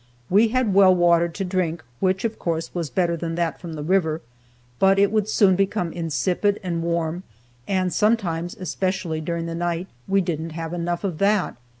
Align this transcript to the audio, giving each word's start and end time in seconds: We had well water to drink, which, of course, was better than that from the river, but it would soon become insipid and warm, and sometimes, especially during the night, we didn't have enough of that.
We 0.31 0.47
had 0.47 0.73
well 0.73 0.95
water 0.95 1.27
to 1.27 1.45
drink, 1.45 1.83
which, 1.99 2.25
of 2.25 2.39
course, 2.39 2.73
was 2.73 2.89
better 2.89 3.15
than 3.15 3.35
that 3.35 3.61
from 3.61 3.73
the 3.73 3.83
river, 3.83 4.21
but 4.79 4.97
it 4.97 5.11
would 5.11 5.29
soon 5.29 5.55
become 5.55 5.93
insipid 5.93 6.59
and 6.63 6.81
warm, 6.81 7.21
and 7.67 7.93
sometimes, 7.93 8.55
especially 8.55 9.21
during 9.21 9.45
the 9.45 9.53
night, 9.53 9.85
we 10.07 10.21
didn't 10.21 10.53
have 10.57 10.73
enough 10.73 11.03
of 11.03 11.19
that. 11.19 11.55